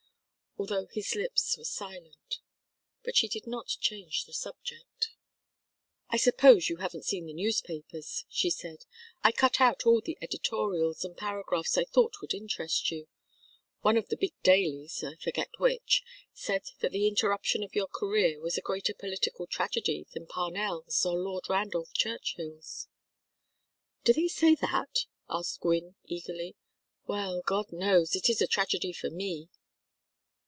[0.57, 2.39] although his lips were silent.
[3.03, 5.11] But she did not change the subject.
[6.09, 8.85] "I suppose you haven't seen the newspapers," she said.
[9.23, 13.07] "I cut out all the editorials and paragraphs I thought would interest you.
[13.79, 18.41] One of the big dailies, I forget which, said that the interruption of your career
[18.41, 22.87] was a greater political tragedy than Parnell's or Lord Randolph Churchill's."
[24.03, 26.57] "Do they say that?" asked Gwynne, eagerly.
[27.07, 29.49] "Well, God knows, it is a tragedy for me."